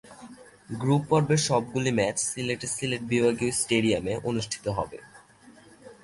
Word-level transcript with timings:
Group 0.81 1.01
পর্বের 1.09 1.41
সবগুলি 1.47 1.91
match 1.97 2.17
সিলেটের 2.29 2.71
সিলেট 2.75 3.03
বিভাগীয় 3.11 3.51
স্টেডিয়ামে 3.61 4.13
অনুষ্ঠিত 4.29 4.65
হবে। 4.77 4.97